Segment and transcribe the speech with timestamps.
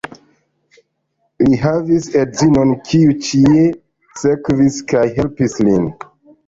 [1.49, 3.63] Li havis edzinon, kiu ĉie
[4.25, 5.91] sekvis kaj helpis lin.